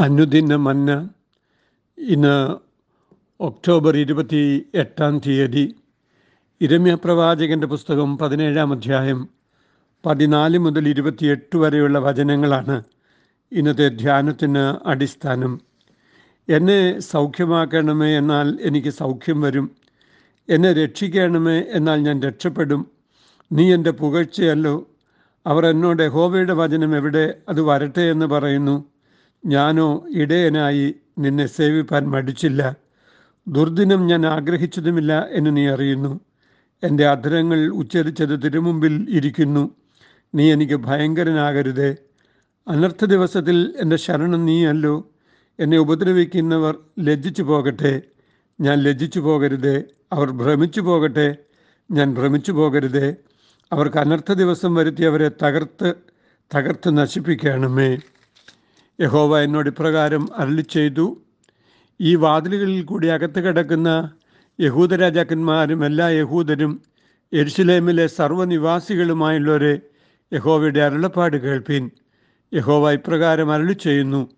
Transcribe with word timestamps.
അനുദിന 0.00 0.56
മന്ന 0.56 1.08
ഇന്ന് 1.98 2.56
ഒക്ടോബർ 3.40 3.96
ഇരുപത്തി 3.96 4.66
എട്ടാം 4.74 5.20
തീയതി 5.26 5.74
ഇരമ്യ 6.60 6.94
പ്രവാചകന്റെ 6.94 7.66
പുസ്തകം 7.66 8.18
പതിനേഴാം 8.18 8.72
അധ്യായം 8.72 9.28
പതിനാല് 10.06 10.58
മുതൽ 10.58 10.88
ഇരുപത്തിയെട്ട് 10.88 11.56
വരെയുള്ള 11.56 11.98
വചനങ്ങളാണ് 11.98 12.82
ഇന്നത്തെ 13.52 13.88
ധ്യാനത്തിന് 13.88 14.88
അടിസ്ഥാനം. 14.88 15.60
എന്നെ 16.48 16.98
സൗഖ്യമാക്കണമേ 16.98 18.18
എന്നാൽ 18.18 18.58
എനിക്ക് 18.62 18.88
സൗഖ്യം 18.88 19.40
വരും. 19.40 19.70
എന്നെ 20.48 20.72
രക്ഷിക്കണമേ 20.72 21.64
എന്നാൽ 21.68 22.00
ഞാൻ 22.00 22.22
രക്ഷപ്പെടും. 22.22 22.90
നീ 23.52 23.74
എന്റെ 23.74 23.90
പുകഴ്ചയല്ലോ. 23.90 24.90
അവർ 25.46 25.66
എന്നോട് 25.66 26.02
യഹോവയുടെ 26.02 26.52
വചനം 26.52 26.96
എവിടെ? 26.96 27.34
അത് 27.48 27.62
വരട്ടെ 27.62 28.00
എന്ന് 28.00 28.26
പറയുന്നു. 28.26 28.95
ഞാനോ 29.46 30.06
ഇടയനായി 30.14 30.94
നിന്നെ 31.18 31.46
സേവിപ്പാൻ 31.46 32.08
മടിച്ചില്ല. 32.08 32.76
ദുർദിനം 33.48 34.06
ഞാൻ 34.06 34.26
ആഗ്രഹിച്ചതുമില്ല 34.26 35.26
എന്ന് 35.30 35.56
നീ 35.56 35.68
അറിയുന്നു. 35.68 36.20
എന്റെ 36.82 37.06
അധരങ്ങൾ 37.06 37.66
ഉച്ചരിച്ചത് 37.66 38.44
തിരുമുമ്പിൽ 38.44 39.06
ഇരിക്കുന്നു. 39.10 39.70
നീ 40.34 40.52
എനിക്ക് 40.52 40.76
ഭയങ്കരനാകരുതേ. 40.76 41.96
അനർത്ഥ 42.68 43.04
ദിവസത്തിൽ 43.04 43.74
എന്റെ 43.80 43.96
ശരണം 43.96 44.46
നീയല്ലോ. 44.46 45.10
എന്നെ 45.60 45.78
ഉപദ്രവിക്കുന്നവർ 45.78 46.78
ലജ്ജിച്ചു 47.00 47.42
പോകട്ടെ. 47.42 48.02
ഞാൻ 48.60 48.78
ലജ്ജിച്ചു 48.78 49.20
പോകരുതേ. 49.20 49.82
അവർ 50.12 50.30
ഭ്രമിച്ചു 50.30 50.80
പോകട്ടെ. 50.80 51.36
ഞാൻ 51.90 52.14
ഭ്രമിച്ചു 52.14 52.52
പോകരുതേ. 52.52 53.14
അവർക്ക് 53.72 53.96
അനർത്ഥ 53.96 54.32
ദിവസം 54.32 54.74
വരുത്തി 54.74 55.02
അവരെ 55.02 55.30
തകർത്ത് 55.42 55.94
തകർത്ത് 56.54 56.96
നശിപ്പിക്കണമേ. 56.96 57.98
യഹോവ 59.00 59.40
എന്നോട് 59.40 59.68
ഇപ്രകാരം 59.68 60.28
അരളി 60.36 60.60
ചെയ്തു 60.60 61.22
ഈ 62.00 62.14
വാതിലുകളിൽ 62.14 62.84
കൂടി 62.84 63.06
അകത്ത് 63.06 63.40
കിടക്കുന്ന 63.40 64.10
യഹൂദരാജാക്കന്മാരും 64.60 65.84
എല്ലാ 65.84 66.08
യഹൂദരും 66.08 66.82
എരുസലേമിലെ 67.32 68.06
സർവനിവാസികളുമായുള്ളവരെ 68.06 69.80
യഹോവയുടെ 70.32 70.80
അരുളപ്പാട് 70.80 71.36
കേൾപ്പീൻ. 71.36 71.90
യഹോവ 72.54 72.92
ഇപ്രകാരം 72.92 73.52
അരളി 73.52 73.72
ചെയ്യുന്നു 73.72 74.28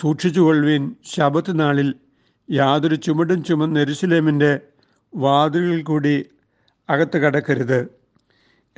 സൂക്ഷിച്ചുകൊള്ളുവീൻ 0.00 0.94
ശബത്ത് 1.04 1.60
നാളിൽ 1.60 1.94
യാതൊരു 2.50 2.94
ചുമടും 2.94 3.44
ചുമന്ന് 3.44 3.80
എരുസലേമിന്റെ 3.80 4.60
വാതിലുകളിൽ 5.14 5.82
കൂടി 5.82 6.26
അകത്ത് 6.90 7.18
കടക്കരുത്. 7.18 7.80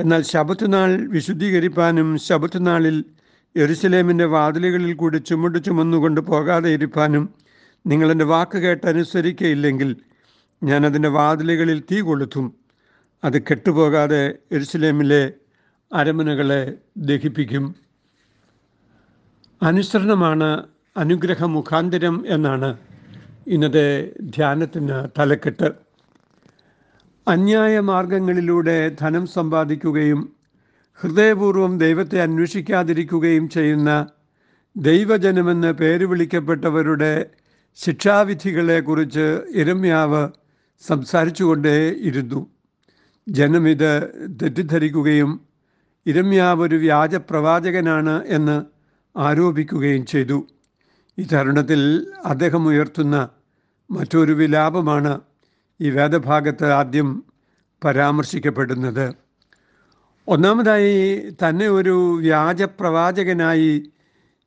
എന്നാൽ 0.00 0.22
ശബത്ത് 0.22 0.72
നാൾ 0.72 1.08
വിശുദ്ധീകരിപ്പാനും 1.08 2.19
ശബത്ത് 2.19 2.67
നാളിൽ 2.67 3.05
എരുസലേമിന്റെ 3.56 4.24
വാതിലുകളിൽ 4.24 4.94
കൂടി 4.94 5.19
ചുമട് 5.19 5.64
ചുമന്നുകൊണ്ട് 5.64 6.20
പോകാതെ 6.20 6.70
ഇരിപ്പാനും 6.70 7.34
നിങ്ങളെന്റെ 7.86 8.24
വാക്ക് 8.24 8.58
കേട്ട് 8.58 8.86
അനുസരിക്കയില്ലെങ്കിൽ 8.86 9.96
ഞാനതിന്റെ 10.62 11.08
വാതിലുകളിൽ 11.08 11.83
തീ 11.92 12.00
കൊളുത്തും. 12.00 12.55
അത് 13.24 13.42
കെട്ടുപോകാതെ 13.42 14.34
എരുസലേമിലെ 14.52 15.33
അരമനകളെ 15.92 16.74
ദഹിപ്പിക്കും. 16.96 17.74
അനുസരണമാണ് 19.62 20.64
അനുഗ്രഹ 20.96 21.44
മുഖാന്തരം 21.44 22.24
എന്നാണ് 22.27 22.78
ഇന്നത്തെ 23.46 24.12
ധ്യാനത്തിന് 24.20 25.20
തലക്കെട്ട്. 25.20 25.70
അന്യായ 27.28 27.80
മാർഗങ്ങളിലൂടെ 27.80 28.96
ധനം 29.00 29.27
സമ്പാദിക്കുകയും 29.27 30.44
ഹൃദയപൂർവം 31.00 31.78
ദൈവത്തെ 31.78 32.23
അന്വേഷിക്കാതിരിക്കുകയും 32.23 33.48
ചെയ്യുന്ന 33.48 34.06
ദൈവജനമെന്ന് 34.77 35.73
പേര് 35.73 36.05
വിളിക്കപ്പെട്ടവരുടെ 36.05 37.31
ശിക്ഷാവിധികളെക്കുറിച്ച് 37.75 39.41
ഇരമ്യാവ് 39.55 40.28
സംസാരിച്ചുകൊണ്ടേ 40.86 41.91
ഇരുന്നു 42.01 42.47
ജനമിത് 43.28 43.91
തെറ്റിദ്ധരിക്കുകയും 44.42 45.41
ഇരമ്യാവ് 46.07 46.63
ഒരു 46.63 46.74
വ്യാജ 46.74 47.14
പ്രവാചകനാണ് 47.14 48.24
എന്ന് 48.27 48.64
ആരോപിക്കുകയും 49.18 50.07
ചെയ്തു. 50.07 50.47
ഈ 51.18 51.23
തരുണത്തിൽ 51.33 52.13
അദ്ദേഹം 52.24 52.67
ഉയർത്തുന്ന 52.67 53.29
മറ്റൊരു 53.91 54.33
വിലാപമാണ് 54.33 55.20
ഈ 55.80 55.91
വേദഭാഗത്ത് 55.91 56.73
ആദ്യം 56.73 57.24
പരാമർശിക്കപ്പെടുന്നത്. 57.85 59.23
ഒന്നാമതായി 60.29 61.20
തന്നെ 61.30 61.68
ഒരു 61.68 62.18
വ്യാജ 62.20 62.62
പ്രവാചകനായി 62.62 63.90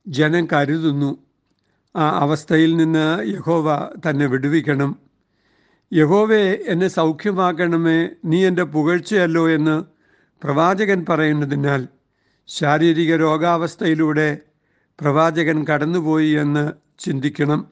ജനം 0.08 0.48
കരുതുന്നു. 0.52 1.18
ആ 1.96 2.10
അവസ്ഥയിൽ 2.10 2.76
നിന്ന് 2.76 3.28
യഹോവ 3.28 3.88
തന്നെ 4.08 4.26
വിടുവിക്കണം. 4.26 4.98
യഹോവെ 5.92 6.64
എന്നെ 6.66 6.88
സൗഖ്യമാക്കണമേ 6.88 8.08
നീ 8.24 8.46
എന്റെ 8.46 8.62
പുകഴ്ചയല്ലോ 8.62 9.48
എന്ന് 9.48 9.84
പ്രവാചകൻ 10.44 11.06
പറയുന്നതിനാൽ 11.08 11.88
ശാരീരിക 12.46 13.16
രോഗാവസ്ഥയിലൂടെ 13.16 14.38
പ്രവാചകൻ 15.00 15.64
കടന്നുപോയി 15.64 16.30
എന്ന് 16.30 16.72
ചിന്തിക്കണം. 16.98 17.70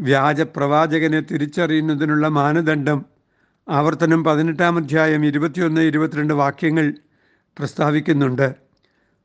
വ്യാജ 0.00 0.40
പ്രവാചകനെ 0.40 1.20
തിരിച്ചറിയുന്നതിനുള്ള 1.20 2.28
മാനദണ്ഡം 2.28 3.04
ആവർത്തനം 3.68 4.24
പതിനെട്ടാം 4.24 4.76
അധ്യായം 4.76 5.26
ഇരുപത്തിയൊന്ന് 5.26 5.80
ഇരുപത്തിരണ്ട് 5.80 6.34
വാക്യങ്ങൾ 6.34 6.94
പ്രസ്താവിക്കുന്നുണ്ട്. 7.58 8.54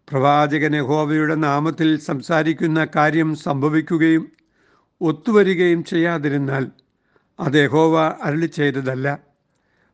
പ്രവാചകൻ 0.09 0.75
യഹോവയുടെ 0.75 1.35
നാമത്തിൽ 1.35 1.99
സംസാരിക്കുന്ന 1.99 2.87
കാര്യം 2.95 3.35
സംഭവിക്കുകയും 3.35 4.31
ഒത്തുവരികയും 5.01 5.83
ചെയ്യാതിരുന്നാൽ 5.83 6.71
അത് 7.39 7.55
യഹോവ 7.55 7.99
അരളി 8.23 8.45
ചെയ്തതല്ല. 8.45 9.19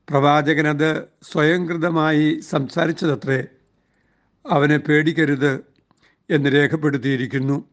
പ്രവാചകനത് 0.10 1.04
സ്വയംകൃതമായി 1.32 2.40
സംസാരിച്ചതത്രേ. 2.50 3.46
അവനെ 4.50 4.78
പേടിക്കരുത് 4.78 5.64
എന്ന് 6.30 6.54
രേഖപ്പെടുത്തിയിരിക്കുന്നു. 6.54 7.66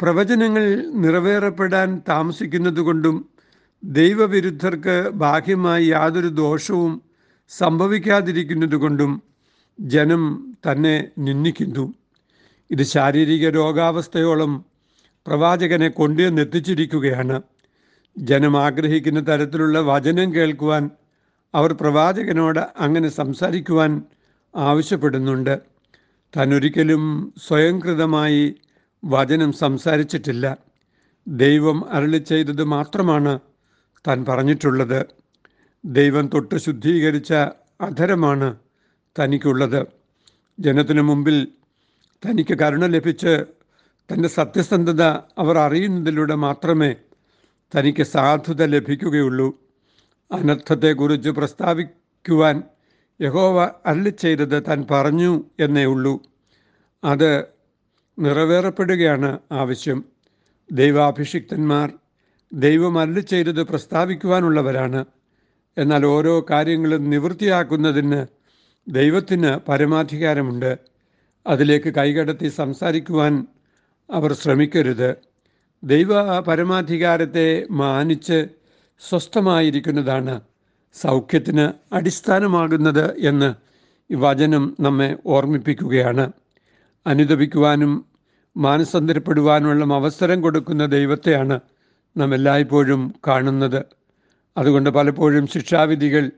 പ്രവചനങ്ങൾ 0.00 0.90
നിറവേറപ്പെടാൻ 0.94 2.02
താമസിക്കുന്നതുകൊണ്ടും 2.08 3.30
ദൈവവിരുദ്ധർക്ക് 3.84 5.08
ബാഹ്യമായി 5.08 5.84
യാതൊരു 5.84 6.28
ദോഷവും 6.28 7.02
സംഭവിക്കാതിരിക്കുന്നതുകൊണ്ടും 7.48 9.22
ജനം 9.80 10.56
തന്നെ 10.72 11.08
നിന്ദിക്കുന്നു. 11.18 11.94
ഇത് 12.70 12.82
ശാരീരിക 12.82 13.48
രോഗാവസ്ഥയോളം 13.48 14.64
പ്രവാചകനെ 15.26 15.88
കൊണ്ടുവന്നെത്തിച്ചിരിക്കുകയാണ്. 15.88 17.42
ജനം 18.18 18.62
ആഗ്രഹിക്കുന്ന 18.62 19.20
തരത്തിലുള്ള 19.28 19.80
വചനം 19.80 20.34
കേൾക്കുവാൻ 20.34 20.90
അവർ 21.54 21.72
പ്രവാചകനോട് 21.72 22.58
അങ്ങനെ 22.78 23.08
സംസാരിക്കുവാൻ 23.08 24.02
ആവശ്യപ്പെടുന്നുണ്ട്. 24.56 25.58
താൻ 26.36 26.54
ഒരിക്കലും 26.54 27.34
സ്വയംകൃതമായി 27.48 28.54
വചനം 29.04 29.52
സംസാരിച്ചിട്ടില്ല. 29.52 30.56
ദൈവം 31.28 31.90
അരളി 31.90 32.18
ചെയ്തത് 32.18 32.64
മാത്രമാണ് 32.64 33.40
താൻ 34.08 34.24
പറഞ്ഞിട്ടുള്ളത്. 34.24 35.06
ദൈവം 35.84 36.30
തൊട്ട് 36.34 36.54
ശുദ്ധീകരിച്ച 36.54 37.32
അധരമാണ് 37.80 38.56
തനിക്കുള്ളത്. 39.18 39.86
ജനത്തിനു 40.60 41.02
മുമ്പിൽ 41.02 41.48
തനിക്ക് 42.26 42.58
കരുണ 42.58 42.86
ലഭിച്ച് 42.86 43.44
തന്റെ 44.12 44.28
സത്യസന്ധത 44.28 45.02
അവർ 45.38 45.58
അറിയുന്നതിലൂടെ 45.58 46.34
മാത്രമേ 46.34 46.94
തനിക്ക് 47.78 48.02
സാധുത 48.02 48.64
ലഭിക്കുകയുള്ളൂ. 48.64 49.58
അനർത്ഥത്തെക്കുറിച്ച് 50.32 51.30
പ്രസ്താവിക്കുവാൻ 51.30 52.62
യഹോവ 53.20 53.70
അല്ല 53.86 54.08
ചെയ്തത് 54.08 54.62
താൻ 54.68 54.86
പറഞ്ഞു 54.90 55.44
എന്നേ 55.60 55.84
ഉള്ളൂ. 55.84 56.22
അത് 57.04 57.44
നിറവേറപ്പെടുകയാണ് 58.18 59.38
ആവശ്യം. 59.52 60.04
ദൈവാഭിഷിക്തന്മാർ 60.72 61.92
ദൈവം 62.52 62.98
അല്ല 62.98 63.20
ചെയ്തത് 63.20 63.62
പ്രസ്താവിക്കുവാനുള്ളവരാണ്. 63.62 65.04
എന്നാൽ 65.78 66.06
ഓരോ 66.06 66.46
കാര്യങ്ങളും 66.50 67.10
നിവൃത്തിയാക്കുന്നതിന് 67.10 68.26
ദൈവത്തിന് 68.88 69.58
പരമാധികാരമുണ്ട്. 69.68 70.78
അതിലേക്ക് 71.46 71.94
കൈകടത്തി 71.94 72.48
സംസാരിക്കുവാൻ 72.48 73.46
അവർ 74.10 74.32
ശ്രമിക്കരുത്. 74.32 75.16
ദൈവ 75.84 76.40
പരമാധികാരത്തെ 76.40 77.66
മാനിച്ച് 77.70 78.46
സ്വസ്ഥമായിരിക്കുന്നതാണ് 79.08 80.40
സൗഖ്യത്തിന് 81.00 81.94
അടിസ്ഥാനമാകുന്നത് 81.94 83.16
എന്ന് 83.18 83.54
ഈ 84.10 84.14
വചനം 84.14 84.76
നമ്മെ 84.80 85.16
ഓർമ്മിപ്പിക്കുകയാണ്. 85.26 86.32
അനുദപിക്കുവാനും 87.06 88.04
മാനസാന്തരപ്പെടുവാനുള്ള 88.56 89.94
അവസരം 89.94 90.40
കൊടുക്കുന്ന 90.40 90.86
ദൈവത്തെയാണ് 90.86 91.60
നാം 92.16 92.34
എല്ലായ്പ്പോഴും 92.34 93.14
കാണുന്നത്. 93.26 93.84
അതുകൊണ്ട് 94.56 94.90
പലപ്പോഴും 94.90 95.46
ശിക്ഷാവിധികൾ 95.46 96.30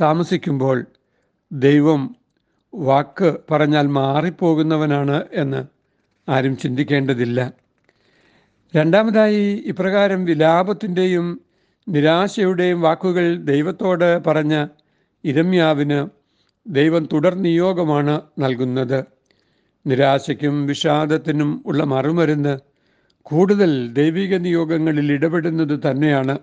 താമസിക്കുമ്പോൾ 0.00 0.86
ദൈവം 1.54 2.16
വാക്ക് 2.74 3.36
പറഞ്ഞാൽ 3.50 3.86
മാറിപ്പോകുന്നവനാണ് 3.86 5.22
എന്ന് 5.32 5.64
ആരും 6.30 6.56
ചിന്തിക്കേണ്ടതില്ല. 6.56 7.52
രണ്ടാമതായി 8.76 9.62
ഇപ്രകാരം 9.66 10.24
വിലാപത്തിന്റെയും 10.24 11.40
നിരാശയുടെയും 11.88 12.80
വാക്കുകൾ 12.80 13.36
ദൈവത്തോട് 13.36 14.24
പറഞ്ഞ 14.24 14.66
ഇരമ്യാവിന് 15.24 16.06
ദൈവം 16.66 17.08
തുടർ 17.12 17.34
നിയോഗമാണ് 17.34 18.20
നൽകുന്നത്. 18.38 19.04
നിരാശയ്ക്കും 19.86 20.66
വിഷാദത്തിനും 20.66 21.62
ഉള്ള 21.66 21.84
മറുമരുന്ന് 21.84 22.58
കൂടുതൽ 23.22 23.92
ദൈവിക 23.92 24.36
നിയോഗങ്ങളിൽ 24.36 25.12
ഇടപെടുന്നത് 25.12 25.80
തന്നെയാണ്. 25.90 26.38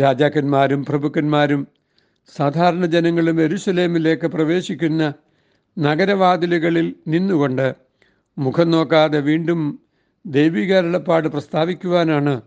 രാജാക്കന്മാരും 0.00 0.84
പ്രഭുക്കന്മാരും 0.84 1.77
സാധാരണ 2.36 2.86
ജനങ്ങളും 2.86 3.40
എരുസലേമിലേക്ക് 3.40 4.26
പ്രവേശിക്കുന്ന 4.26 5.14
നഗരവാതിലുകളിൽ 5.78 6.94
നിന്നുകൊണ്ട് 7.06 7.74
മുഖം 8.38 8.70
നോക്കാതെ 8.70 9.20
വീണ്ടും 9.20 9.82
ദൈവിക 10.26 10.74
അരുളപ്പാട് 10.74 11.28
പ്രസ്താവിക്കുവാനാണ് 11.28 12.42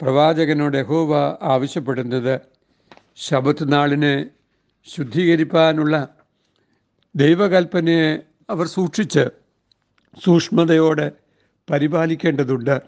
പ്രവാചകനോട് 0.00 0.76
യഹോവ 0.76 1.38
ആവശ്യപ്പെടുന്നത്. 1.42 2.40
ശബത്ത് 3.16 3.72
നാളിനെ 3.72 4.26
ശുദ്ധീകരിപ്പാനുള്ള 4.84 6.08
ദൈവകൽപ്പനയെ 7.16 8.18
അവർ 8.50 8.66
സൂക്ഷിച്ച് 8.66 9.24
സൂക്ഷ്മതയോടെ 10.24 11.12
പരിപാലിക്കേണ്ടതുണ്ട്. 11.70 12.82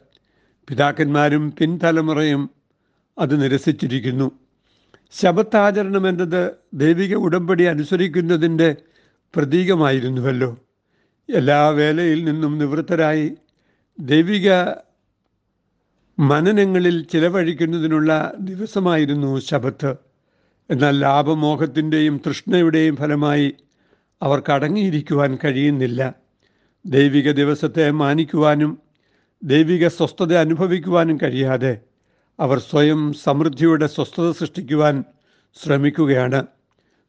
പിതാക്കന്മാരും 0.69 1.53
പിൻതലമുറയും 1.53 2.51
അത് 3.19 3.43
നിരസിച്ചിരിക്കുന്നു. 3.43 4.46
ശബത്താചരണം 5.11 6.09
എന്നത് 6.09 6.55
ദൈവിക 6.75 7.15
ഉടമ്പടി 7.15 7.65
അനുസരിക്കുന്നതിന്റെ 7.65 8.77
പ്രതീകമായിരുന്നുവല്ലോ. 9.37 10.59
എല്ലാ 11.35 11.69
വേലയിൽ 11.69 12.25
നിന്നും 12.25 12.59
നിവൃത്തരായി 12.59 13.37
ദൈവിക 14.01 14.53
മനനങ്ങളിൽ 16.19 17.05
ചിലവഴിക്കുന്നതിനുള്ള 17.05 18.33
ദിവസമായിരുന്നു 18.41 19.41
ശബത്ത്. 19.41 19.95
എന്നാൽ 20.71 21.01
ലാഭമോഹത്തിന്റെയും 21.01 22.21
തൃഷ്ണയുടെയും 22.27 22.97
ഫലമായി 22.97 23.55
അവർക്ക് 24.23 24.53
അടങ്ങിയിരിക്കുവാൻ 24.53 25.39
കഴിയുന്നില്ല. 25.45 26.15
ദൈവിക 26.87 27.31
ദിവസത്തെ 27.31 27.91
മാനിക്കുവാനും 27.91 28.79
ദൈവിക 29.43 29.89
സ്വസ്ഥത 29.89 30.35
അനുഭവിക്കുവാനും 30.35 31.19
കഴിയാതെ 31.23 31.81
അവർ 32.39 32.59
സ്വയം 32.59 33.13
സമൃദ്ധിയുടെ 33.13 33.87
സ്വസ്ഥത 33.87 34.31
സൃഷ്ടിക്കുവാൻ 34.31 35.05
ശ്രമിക്കുകയാണ്. 35.63 36.47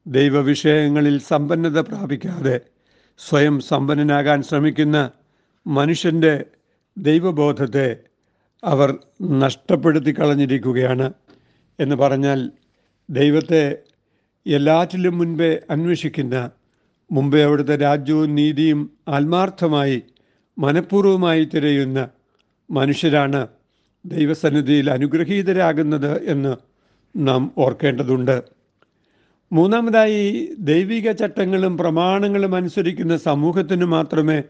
ദൈവവിഷയങ്ങളിൽ 0.05 1.19
സമ്പന്നത 1.19 1.79
പ്രാപിക്കാതെ 1.79 2.59
സ്വയം 3.19 3.59
സമ്പന്നനാകാൻ 3.59 4.43
ശ്രമിക്കുന്ന 4.43 5.11
മനുഷ്യന്റെ 5.67 6.45
ദൈവബോധത്തെ 6.97 7.95
അവർ 8.63 8.97
നഷ്ടപ്പെടുത്തി 9.21 10.11
കളഞ്ഞിരിക്കുകയാണ് 10.11 11.13
എന്ന് 11.79 11.95
പറഞ്ഞാൽ 11.95 12.51
ദൈവത്തെ 13.09 13.83
എല്ലാറ്റിലും 14.45 15.17
മുൻപേ 15.17 15.59
അന്വേഷിക്കുന്ന 15.69 16.51
മുമ്പേ 17.11 17.43
അവിടുത്തെ 17.43 17.75
രാജ്യവും 17.75 18.35
നീതിയും 18.35 18.91
ആത്മാർത്ഥമായി 19.07 20.01
മനഃപൂർവമായി 20.57 21.43
തിരയുന്ന 21.43 22.09
മനുഷ്യരാണ് 22.71 23.56
ദൈവസന്നിധിയിൽ 24.07 24.91
അനുഗ്രഹീതരാകുന്നത് 24.91 26.23
എന്ന് 26.23 26.55
നാം 27.15 27.51
ഓർക്കേണ്ടതുണ്ട്. 27.57 28.43
മൂന്നാമതായി 29.51 30.49
ദൈവിക 30.59 31.11
ചട്ടങ്ങളും 31.11 31.77
പ്രമാണങ്ങളും 31.77 32.55
അനുസരിക്കുന്ന 32.55 33.17
സമൂഹത്തിന് 33.17 33.85
മാത്രമേ 33.85 34.43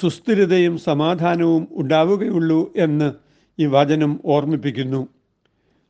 സുസ്ഥിരതയും 0.00 0.78
സമാധാനവും 0.78 1.68
ഉണ്ടാവുകയുള്ളൂ 1.72 2.72
എന്ന് 2.76 3.12
ഈ 3.58 3.66
വചനം 3.66 4.20
ഓർമ്മിപ്പിക്കുന്നു. 4.24 5.08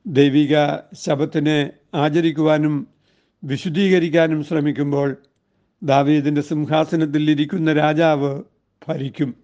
ദൈവിക 0.06 0.56
ശബത്തിനെ 0.94 1.70
ആചരിക്കുവാനും 1.94 2.86
വിശുദ്ധീകരിക്കാനും 3.44 4.44
ശ്രമിക്കുമ്പോൾ 4.44 5.16
ദാവീദിന്റെ 5.82 6.40
സിംഹാസനത്തിൽ 6.40 7.30
ഇരിക്കുന്ന 7.30 7.72
രാജാവ് 7.72 8.42
ഭരിക്കും. 8.88 9.34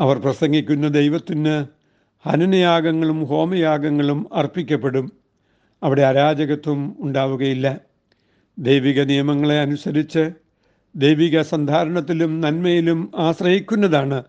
അവർ 0.00 0.18
പ്രസംഗിക്കുന്ന 0.18 0.88
ദൈവത്തിന് 0.88 1.83
ഹനനയാഗങ്ങളും 2.24 3.24
ഹോമയാഗങ്ങളും 3.24 4.26
അർപ്പിക്കപ്പെടും. 4.34 5.12
അവിടെ 5.82 6.02
അരാജകത്വം 6.02 6.96
ഉണ്ടാവുകയില്ല. 6.98 7.80
ദൈവിക 8.58 9.02
നിയമങ്ങളെ 9.02 9.60
അനുസരിച്ച് 9.60 10.30
ദൈവിക 10.96 11.42
സന്ധാരണത്തിലും 11.42 12.40
നന്മയിലും 12.40 13.12
ആശ്രയിക്കുന്നതാണ് 13.16 14.24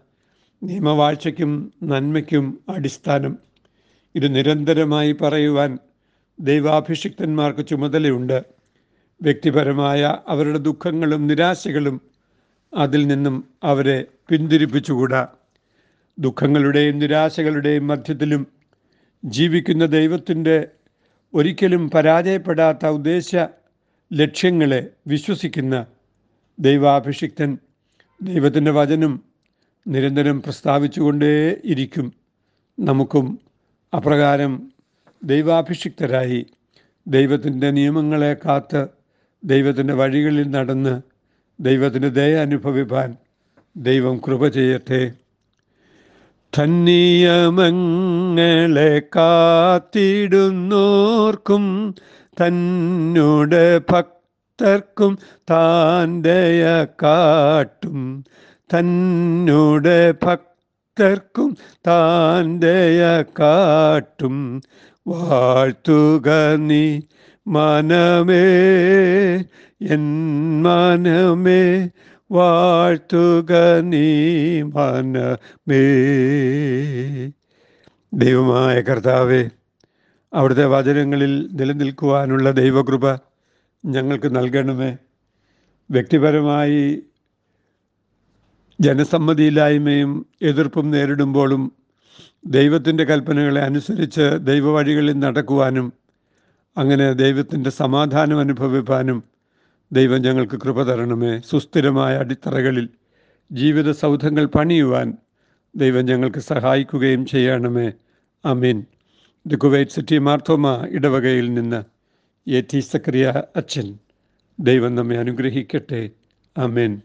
നിയമവാഴ്ചയ്ക്കും 0.63 1.73
നന്മയ്ക്കും 1.83 2.59
അടിസ്ഥാനം. 2.69 3.37
ഇത് 4.15 4.35
നിരന്തരമായി 4.35 5.11
പറയുവാൻ 5.11 5.77
ദൈവാഭിഷിക്തന്മാർക്ക് 6.39 7.67
ചുമതലയുണ്ട്. 7.67 8.43
വ്യക്തിപരമായ 9.21 10.17
അവരുടെ 10.27 10.57
ദുഃഖങ്ങളും 10.57 11.27
നിരാശകളും 11.27 12.01
അതിൽ 12.77 13.07
നിന്നും 13.07 13.43
അവരെ 13.63 14.05
പിന്തിരിപ്പിച്ചുകൂടാ. 14.29 15.27
ദുഃഖങ്ങളുടെയും 16.19 16.99
നിരാശകളുടെയും 16.99 17.87
മധ്യത്തിലും 17.87 18.47
ജീവിക്കുന്ന 19.25 19.85
ദൈവത്തിന്റെ 19.85 20.67
ഒരിക്കലും 21.33 21.89
പരാജയപ്പെടാത്ത 21.89 22.85
ഉദ്ദേശ 22.85 23.35
ലക്ഷ്യങ്ങളെ 24.13 24.89
വിശ്വസിക്കുന്ന 25.07 25.85
ദൈവാഭിഷിക്തൻ 26.59 27.57
ദൈവത്തിന്റെ 28.21 28.71
വചനം 28.71 29.13
നിരന്തരം 29.87 30.41
പ്രസ്താവിച്ചുകൊണ്ടേ 30.41 31.55
ഇരിക്കും. 31.65 32.13
നമുക്കും 32.79 33.39
അപ്രകാരം 33.93 34.71
ദൈവാഭിഷിക്തരായി 35.23 36.45
ദൈവത്തിന്റെ 37.07 37.71
നിയമങ്ങളെ 37.71 38.33
കാത്ത് 38.33 38.87
ദൈവത്തിന്റെ 39.43 39.93
വഴികളിൽ 39.93 40.49
നടന്ന് 40.49 41.01
ദൈവത്തിന്റെ 41.59 42.09
ദയ 42.09 42.35
അനുഭവിപ്പാൻ 42.35 43.15
ദൈവം 43.77 44.17
കൃപ 44.17 44.47
ചെയ്യട്ടെ. 44.47 45.01
തന്നിയമങ്ങളെ 46.59 48.99
കാത്തിടുന്നോർക്കും 48.99 51.95
തന്നോട് 52.41 53.79
ഭക്തർക്കും 53.91 55.17
താന്റെയ 55.49 56.85
കാട്ടും. 57.03 58.25
തന്നോട് 58.73 60.13
ഭക്തർക്കും 60.25 61.57
താന്റെയ 61.87 63.23
കാട്ടും. 63.39 64.61
വാഴ്ത്തുക 65.07 66.55
നീ 66.55 67.01
മനമേ 67.47 68.45
എൻ 69.81 70.03
മനമേ 70.63 71.89
വാഴ്ത്തുക 72.31 73.79
നീ 73.79 74.61
മനമേ. 74.61 75.83
ദൈവമായ 78.13 78.81
കർത്താവേ 78.81 79.49
അവിടുത്തെ 80.33 80.65
വചനങ്ങളിൽ 80.65 81.49
നിലനിൽക്കുവാനുള്ള 81.53 82.51
ദൈവകൃപ 82.51 83.15
ഞങ്ങൾക്ക് 83.85 84.35
നൽകണമേ. 84.35 84.97
വ്യക്തിപരമായി 85.91 87.03
ജനസമ്മതിയില്ലായ്മയും 88.81 90.25
എതിർപ്പും 90.41 90.91
നേരിടുമ്പോഴും 90.91 91.71
ദൈവത്തിന്റെ 92.45 93.03
കൽപ്പനകളെ 93.03 93.61
അനുസരിച്ച് 93.61 94.37
ദൈവവഴികളിൽ 94.41 95.19
നടക്കുവാനും 95.19 95.93
അങ്ങനെ 96.77 97.13
ദൈവത്തിന്റെ 97.13 97.69
സമാധാനം 97.69 98.39
അനുഭവിപ്പാനും 98.39 99.34
ദൈവം 99.91 100.21
ഞങ്ങൾക്ക് 100.21 100.57
കൃപ 100.61 100.83
തരണമേ. 100.83 101.39
സുസ്ഥിരമായ 101.39 102.17
അടിത്തറകളിൽ 102.17 102.89
ജീവിത 103.51 103.91
സൗധങ്ങൾ 103.91 104.45
പണിയുവാൻ 104.45 105.17
ദൈവം 105.75 106.05
ഞങ്ങൾക്ക് 106.05 106.39
സഹായിക്കുകയും 106.39 107.25
ചെയ്യണമേ. 107.25 107.91
അമീൻ 108.45 108.85
ദി 109.47 109.55
കുവൈറ്റ് 109.55 109.91
സിറ്റി 109.91 110.17
മാർത്തോമ 110.17 110.87
ഇടവകയിൽ 110.89 111.53
നിന്ന് 111.53 111.83
എ 112.49 112.61
ടി 112.61 112.79
സക്രിയ 112.79 113.43
അച്ഛൻ. 113.55 113.97
ദൈവം 114.59 114.95
നമ്മെ 114.95 115.17
അനുഗ്രഹിക്കട്ടെ. 115.17 116.09
അമേൻ 116.57 117.01